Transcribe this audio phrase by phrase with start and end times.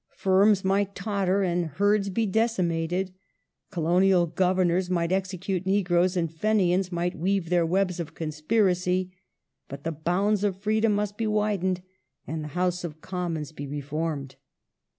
[0.15, 3.13] Firms might totter and ^^^^^ herds be decimated.
[3.69, 9.11] Colonial Governoi s might execute negroes and Fenians might weave their webs of conspiracy,
[9.67, 11.83] but the bounds of freedom must be widened
[12.25, 14.37] and the House of Commons be reformed.